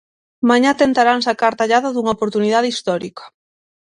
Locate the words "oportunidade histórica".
2.17-3.23